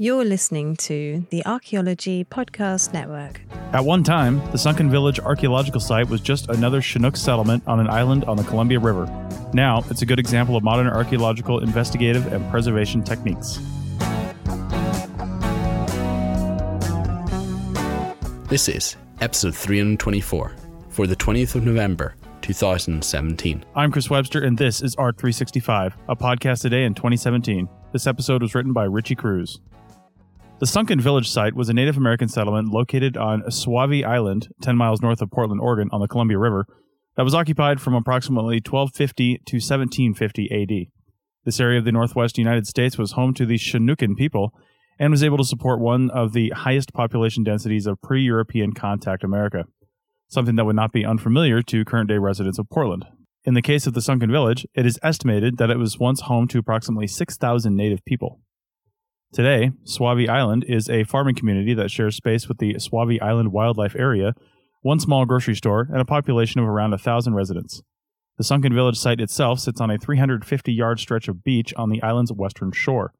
You're 0.00 0.24
listening 0.24 0.76
to 0.76 1.26
the 1.30 1.44
Archaeology 1.44 2.24
Podcast 2.24 2.92
Network. 2.92 3.40
At 3.72 3.84
one 3.84 4.04
time, 4.04 4.40
the 4.52 4.56
Sunken 4.56 4.88
Village 4.88 5.18
archaeological 5.18 5.80
site 5.80 6.08
was 6.08 6.20
just 6.20 6.48
another 6.50 6.80
Chinook 6.80 7.16
settlement 7.16 7.64
on 7.66 7.80
an 7.80 7.90
island 7.90 8.24
on 8.26 8.36
the 8.36 8.44
Columbia 8.44 8.78
River. 8.78 9.06
Now, 9.52 9.82
it's 9.90 10.00
a 10.02 10.06
good 10.06 10.20
example 10.20 10.54
of 10.54 10.62
modern 10.62 10.86
archaeological 10.86 11.58
investigative 11.58 12.32
and 12.32 12.48
preservation 12.48 13.02
techniques. 13.02 13.58
This 18.48 18.68
is 18.68 18.94
episode 19.20 19.56
324 19.56 20.54
for 20.90 21.08
the 21.08 21.16
20th 21.16 21.56
of 21.56 21.64
November, 21.64 22.14
2017. 22.42 23.64
I'm 23.74 23.90
Chris 23.90 24.08
Webster, 24.08 24.44
and 24.44 24.56
this 24.56 24.80
is 24.80 24.94
ARC 24.94 25.16
365, 25.18 25.96
a 26.08 26.14
podcast 26.14 26.62
today 26.62 26.84
in 26.84 26.94
2017. 26.94 27.68
This 27.92 28.06
episode 28.06 28.42
was 28.42 28.54
written 28.54 28.72
by 28.72 28.84
Richie 28.84 29.16
Cruz. 29.16 29.58
The 30.60 30.66
Sunken 30.66 31.00
Village 31.00 31.30
site 31.30 31.54
was 31.54 31.68
a 31.68 31.72
Native 31.72 31.96
American 31.96 32.28
settlement 32.28 32.72
located 32.72 33.16
on 33.16 33.42
Sauvie 33.48 34.04
Island, 34.04 34.48
10 34.60 34.76
miles 34.76 35.00
north 35.00 35.22
of 35.22 35.30
Portland, 35.30 35.60
Oregon, 35.60 35.88
on 35.92 36.00
the 36.00 36.08
Columbia 36.08 36.36
River, 36.36 36.66
that 37.16 37.22
was 37.22 37.32
occupied 37.32 37.80
from 37.80 37.94
approximately 37.94 38.56
1250 38.56 39.42
to 39.46 39.56
1750 39.58 40.50
AD. 40.50 40.90
This 41.44 41.60
area 41.60 41.78
of 41.78 41.84
the 41.84 41.92
northwest 41.92 42.38
United 42.38 42.66
States 42.66 42.98
was 42.98 43.12
home 43.12 43.34
to 43.34 43.46
the 43.46 43.54
Chinookan 43.54 44.16
people 44.16 44.52
and 44.98 45.12
was 45.12 45.22
able 45.22 45.36
to 45.36 45.44
support 45.44 45.78
one 45.78 46.10
of 46.10 46.32
the 46.32 46.50
highest 46.50 46.92
population 46.92 47.44
densities 47.44 47.86
of 47.86 48.02
pre 48.02 48.20
European 48.20 48.72
contact 48.72 49.22
America, 49.22 49.62
something 50.26 50.56
that 50.56 50.64
would 50.64 50.74
not 50.74 50.90
be 50.90 51.06
unfamiliar 51.06 51.62
to 51.62 51.84
current 51.84 52.08
day 52.08 52.18
residents 52.18 52.58
of 52.58 52.68
Portland. 52.68 53.04
In 53.44 53.54
the 53.54 53.62
case 53.62 53.86
of 53.86 53.94
the 53.94 54.02
Sunken 54.02 54.32
Village, 54.32 54.66
it 54.74 54.84
is 54.84 54.98
estimated 55.04 55.58
that 55.58 55.70
it 55.70 55.78
was 55.78 56.00
once 56.00 56.22
home 56.22 56.48
to 56.48 56.58
approximately 56.58 57.06
6,000 57.06 57.76
native 57.76 58.04
people. 58.04 58.40
Today, 59.30 59.72
Sauvie 59.84 60.28
Island 60.28 60.64
is 60.66 60.88
a 60.88 61.04
farming 61.04 61.34
community 61.34 61.74
that 61.74 61.90
shares 61.90 62.16
space 62.16 62.48
with 62.48 62.58
the 62.58 62.74
Sauvie 62.78 63.20
Island 63.20 63.52
Wildlife 63.52 63.94
Area, 63.94 64.34
one 64.80 64.98
small 64.98 65.26
grocery 65.26 65.54
store, 65.54 65.86
and 65.92 66.00
a 66.00 66.06
population 66.06 66.60
of 66.60 66.66
around 66.66 66.90
1,000 66.92 67.34
residents. 67.34 67.82
The 68.38 68.44
Sunken 68.44 68.74
Village 68.74 68.98
site 68.98 69.20
itself 69.20 69.60
sits 69.60 69.82
on 69.82 69.90
a 69.90 69.98
350 69.98 70.72
yard 70.72 70.98
stretch 70.98 71.28
of 71.28 71.44
beach 71.44 71.74
on 71.76 71.90
the 71.90 72.02
island's 72.02 72.32
western 72.32 72.72
shore. 72.72 73.12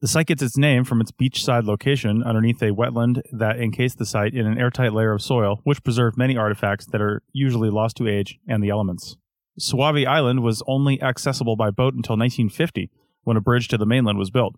The 0.00 0.08
site 0.08 0.28
gets 0.28 0.42
its 0.42 0.56
name 0.56 0.84
from 0.84 1.02
its 1.02 1.12
beachside 1.12 1.66
location 1.66 2.22
underneath 2.22 2.62
a 2.62 2.70
wetland 2.70 3.20
that 3.30 3.60
encased 3.60 3.98
the 3.98 4.06
site 4.06 4.32
in 4.32 4.46
an 4.46 4.56
airtight 4.56 4.94
layer 4.94 5.12
of 5.12 5.20
soil, 5.20 5.60
which 5.64 5.84
preserved 5.84 6.16
many 6.16 6.38
artifacts 6.38 6.86
that 6.86 7.02
are 7.02 7.22
usually 7.34 7.68
lost 7.68 7.98
to 7.98 8.08
age 8.08 8.38
and 8.48 8.64
the 8.64 8.70
elements. 8.70 9.18
Sauvie 9.58 10.06
Island 10.06 10.42
was 10.42 10.62
only 10.66 11.02
accessible 11.02 11.54
by 11.54 11.70
boat 11.70 11.92
until 11.92 12.16
1950, 12.16 12.90
when 13.24 13.36
a 13.36 13.42
bridge 13.42 13.68
to 13.68 13.76
the 13.76 13.84
mainland 13.84 14.16
was 14.16 14.30
built. 14.30 14.54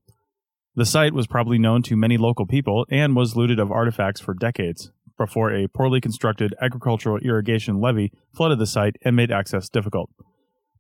The 0.75 0.87
site 0.87 1.13
was 1.13 1.27
probably 1.27 1.59
known 1.59 1.83
to 1.83 1.97
many 1.97 2.17
local 2.17 2.47
people 2.47 2.87
and 2.91 3.15
was 3.15 3.37
looted 3.37 3.59
of 3.59 3.71
artifacts 3.71 4.23
for 4.23 4.33
decades 4.33 4.91
before 5.19 5.53
a 5.53 5.69
poorly 5.69 6.01
constructed 6.01 6.55
agricultural 6.63 7.19
irrigation 7.19 7.79
levee 7.79 8.11
flooded 8.35 8.59
the 8.59 8.67
site 8.67 8.97
and 9.05 9.15
made 9.15 9.31
access 9.31 9.69
difficult. 9.69 10.09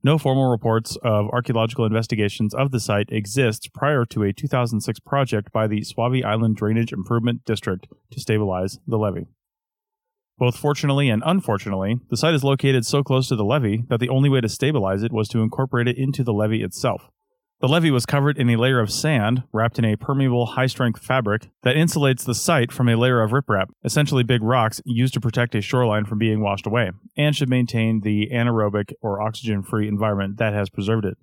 No 0.02 0.16
formal 0.16 0.50
reports 0.50 0.96
of 1.04 1.28
archaeological 1.28 1.84
investigations 1.84 2.54
of 2.54 2.70
the 2.70 2.80
site 2.80 3.10
exist 3.12 3.68
prior 3.74 4.06
to 4.06 4.22
a 4.22 4.32
2006 4.32 4.98
project 5.00 5.52
by 5.52 5.66
the 5.66 5.82
Sauvie 5.82 6.24
Island 6.24 6.56
Drainage 6.56 6.94
Improvement 6.94 7.44
District 7.44 7.86
to 8.12 8.18
stabilize 8.18 8.78
the 8.86 8.96
levee. 8.96 9.28
Both 10.38 10.56
fortunately 10.56 11.10
and 11.10 11.22
unfortunately, 11.26 12.00
the 12.08 12.16
site 12.16 12.34
is 12.34 12.42
located 12.42 12.86
so 12.86 13.02
close 13.02 13.28
to 13.28 13.36
the 13.36 13.44
levee 13.44 13.84
that 13.90 14.00
the 14.00 14.08
only 14.08 14.30
way 14.30 14.40
to 14.40 14.48
stabilize 14.48 15.02
it 15.02 15.12
was 15.12 15.28
to 15.28 15.42
incorporate 15.42 15.86
it 15.86 15.98
into 15.98 16.24
the 16.24 16.32
levee 16.32 16.62
itself. 16.62 17.10
The 17.62 17.68
levee 17.68 17.92
was 17.92 18.06
covered 18.06 18.38
in 18.38 18.50
a 18.50 18.56
layer 18.56 18.80
of 18.80 18.90
sand 18.90 19.44
wrapped 19.52 19.78
in 19.78 19.84
a 19.84 19.94
permeable 19.94 20.46
high 20.46 20.66
strength 20.66 21.00
fabric 21.00 21.48
that 21.62 21.76
insulates 21.76 22.24
the 22.24 22.34
site 22.34 22.72
from 22.72 22.88
a 22.88 22.96
layer 22.96 23.22
of 23.22 23.30
riprap, 23.30 23.66
essentially 23.84 24.24
big 24.24 24.42
rocks 24.42 24.80
used 24.84 25.14
to 25.14 25.20
protect 25.20 25.54
a 25.54 25.60
shoreline 25.60 26.04
from 26.04 26.18
being 26.18 26.40
washed 26.42 26.66
away, 26.66 26.90
and 27.16 27.36
should 27.36 27.48
maintain 27.48 28.00
the 28.00 28.30
anaerobic 28.32 28.94
or 29.00 29.22
oxygen 29.22 29.62
free 29.62 29.86
environment 29.86 30.38
that 30.38 30.52
has 30.52 30.70
preserved 30.70 31.04
it. 31.04 31.16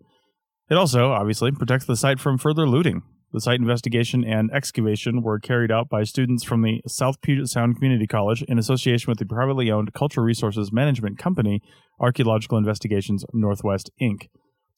It 0.70 0.76
also, 0.76 1.12
obviously, 1.12 1.52
protects 1.52 1.86
the 1.86 1.98
site 1.98 2.22
from 2.22 2.38
further 2.38 2.66
looting. 2.66 3.02
The 3.34 3.42
site 3.42 3.60
investigation 3.60 4.24
and 4.24 4.50
excavation 4.54 5.22
were 5.22 5.40
carried 5.40 5.74
out 5.74 5.90
by 5.90 6.04
students 6.04 6.46
from 6.46 6.62
the 6.62 6.82
South 6.88 7.20
Puget 7.22 7.50
Sound 7.50 7.76
Community 7.76 8.08
College 8.08 8.44
in 8.44 8.58
association 8.58 9.12
with 9.12 9.20
the 9.20 9.26
privately 9.26 9.70
owned 9.70 9.94
Cultural 9.94 10.26
Resources 10.26 10.72
Management 10.72 11.18
Company, 11.18 11.62
Archaeological 12.00 12.58
Investigations 12.58 13.26
Northwest, 13.34 13.92
Inc 14.02 14.30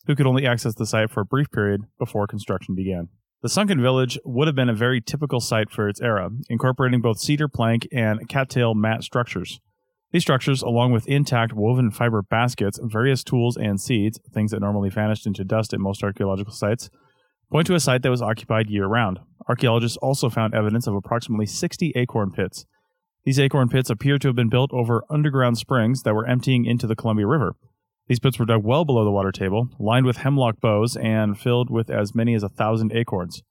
who 0.08 0.16
could 0.16 0.28
only 0.28 0.46
access 0.46 0.76
the 0.76 0.86
site 0.86 1.10
for 1.10 1.22
a 1.22 1.26
brief 1.26 1.52
period 1.52 1.82
before 2.00 2.28
construction 2.28 2.76
began. 2.76 3.10
The 3.42 3.50
sunken 3.50 3.82
village 3.82 4.20
would 4.24 4.48
have 4.48 4.56
been 4.56 4.70
a 4.70 4.74
very 4.74 5.02
typical 5.02 5.40
site 5.40 5.72
for 5.72 5.90
its 5.90 6.00
era, 6.00 6.30
incorporating 6.50 7.02
both 7.02 7.20
cedar 7.20 7.48
plank 7.48 7.88
and 7.92 8.30
cattail 8.30 8.76
mat 8.76 9.04
structures. 9.04 9.60
These 10.12 10.24
structures, 10.24 10.62
along 10.62 10.92
with 10.92 11.08
intact 11.08 11.54
woven 11.54 11.90
fiber 11.90 12.22
baskets, 12.22 12.80
various 12.84 13.24
tools, 13.24 13.58
and 13.58 13.80
seeds, 13.80 14.20
things 14.34 14.52
that 14.52 14.60
normally 14.60 14.90
vanished 14.90 15.26
into 15.26 15.44
dust 15.44 15.74
at 15.74 15.80
most 15.80 16.04
archaeological 16.04 16.54
sites, 16.54 16.90
point 17.50 17.66
to 17.68 17.76
a 17.76 17.80
site 17.80 18.04
that 18.04 18.12
was 18.12 18.22
occupied 18.22 18.70
year 18.70 18.86
round. 18.86 19.20
Archaeologists 19.48 19.98
also 19.98 20.30
found 20.30 20.54
evidence 20.54 20.86
of 20.86 20.96
approximately 20.96 21.46
60 21.46 21.94
acorn 21.96 22.32
pits. 22.32 22.66
These 23.24 23.40
acorn 23.40 23.70
pits 23.70 23.90
appear 23.90 24.18
to 24.20 24.28
have 24.28 24.36
been 24.36 24.50
built 24.50 24.72
over 24.74 25.04
underground 25.10 25.58
springs 25.58 26.04
that 26.04 26.14
were 26.14 26.28
emptying 26.28 26.66
into 26.66 26.88
the 26.88 26.96
Columbia 26.96 27.28
River. 27.28 27.56
These 28.12 28.20
pits 28.20 28.38
were 28.38 28.46
dug 28.46 28.66
well 28.66 28.84
below 28.84 29.06
the 29.06 29.12
water 29.12 29.32
table, 29.32 29.70
lined 29.80 30.06
with 30.06 30.18
hemlock 30.18 30.60
boughs, 30.60 30.98
and 30.98 31.40
filled 31.40 31.70
with 31.70 31.90
as 31.90 32.14
many 32.14 32.36
as 32.36 32.44
a 32.44 32.50
thousand 32.50 32.92
acorns. 32.92 33.42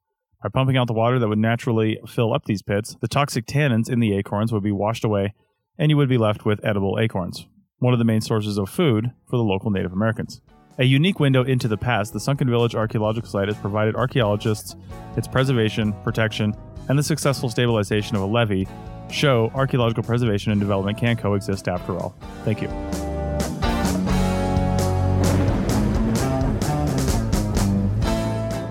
By 0.43 0.51
pumping 0.51 0.77
out 0.77 0.87
the 0.87 0.93
water 0.93 1.19
that 1.19 1.29
would 1.29 1.39
naturally 1.39 1.99
fill 2.07 2.35
up 2.35 2.45
these 2.45 2.61
pits, 2.61 2.95
the 3.01 3.09
toxic 3.09 3.47
tannins 3.47 3.89
in 3.89 4.01
the 4.01 4.15
acorns 4.15 4.53
would 4.53 4.63
be 4.63 4.71
washed 4.71 5.03
away, 5.03 5.33
and 5.79 5.91
you 5.91 5.97
would 5.97 6.11
be 6.11 6.19
left 6.19 6.45
with 6.45 6.63
edible 6.63 6.99
acorns, 7.01 7.47
one 7.79 7.95
of 7.95 7.99
the 7.99 8.05
main 8.05 8.21
sources 8.21 8.59
of 8.59 8.69
food 8.69 9.13
for 9.31 9.39
the 9.39 9.43
local 9.43 9.71
Native 9.71 9.95
Americans. 9.95 10.43
A 10.77 10.85
unique 10.85 11.19
window 11.19 11.43
into 11.43 11.67
the 11.67 11.79
past, 11.79 12.13
the 12.13 12.21
Sunken 12.21 12.51
Village 12.51 12.75
Archaeological 12.75 13.31
Site 13.31 13.49
has 13.49 13.57
provided 13.57 13.97
archaeologists 13.97 14.77
its 15.17 15.27
preservation, 15.27 15.95
protection, 16.05 16.55
and 16.91 16.99
the 16.99 17.03
successful 17.03 17.49
stabilization 17.49 18.15
of 18.15 18.21
a 18.21 18.27
levee 18.27 18.69
show 19.11 19.51
archaeological 19.55 20.03
preservation 20.03 20.53
and 20.53 20.61
development 20.61 20.99
can 20.99 21.17
coexist 21.17 21.67
after 21.67 21.97
all. 21.97 22.15
Thank 22.45 22.61
you. 22.61 23.10